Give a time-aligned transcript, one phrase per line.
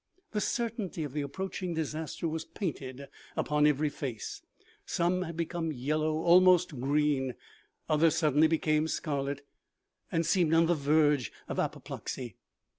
[0.31, 3.07] The certainty of the approaching disaster was painted
[3.37, 4.41] upon every face;
[4.83, 7.35] some had become yellow, almost green;
[7.87, 9.45] others suddenly became scarlet
[10.11, 12.35] and seemed on the verge of apoplexy.